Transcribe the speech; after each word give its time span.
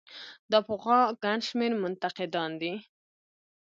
دا 0.51 0.59
پخوا 0.67 0.99
ګڼ 1.23 1.37
شمېر 1.49 1.71
منتقدان 1.83 2.51
دي. 2.61 2.73